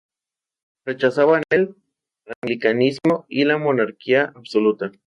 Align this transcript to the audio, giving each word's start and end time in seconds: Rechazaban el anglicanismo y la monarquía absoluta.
Rechazaban 0.83 1.43
el 1.51 1.75
anglicanismo 2.41 3.27
y 3.29 3.45
la 3.45 3.59
monarquía 3.59 4.33
absoluta. 4.35 4.91